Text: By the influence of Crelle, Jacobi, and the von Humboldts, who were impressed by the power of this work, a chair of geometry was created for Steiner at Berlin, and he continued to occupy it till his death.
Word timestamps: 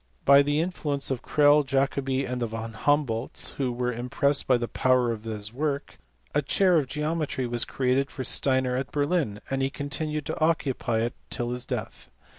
By 0.25 0.41
the 0.41 0.59
influence 0.59 1.11
of 1.11 1.21
Crelle, 1.21 1.61
Jacobi, 1.63 2.25
and 2.25 2.41
the 2.41 2.47
von 2.47 2.73
Humboldts, 2.73 3.53
who 3.57 3.71
were 3.71 3.93
impressed 3.93 4.47
by 4.47 4.57
the 4.57 4.67
power 4.67 5.11
of 5.11 5.21
this 5.21 5.53
work, 5.53 5.99
a 6.33 6.41
chair 6.41 6.79
of 6.79 6.87
geometry 6.87 7.45
was 7.45 7.65
created 7.65 8.09
for 8.09 8.23
Steiner 8.23 8.75
at 8.75 8.91
Berlin, 8.91 9.41
and 9.51 9.61
he 9.61 9.69
continued 9.69 10.25
to 10.25 10.39
occupy 10.41 11.01
it 11.01 11.13
till 11.29 11.51
his 11.51 11.67
death. 11.67 12.09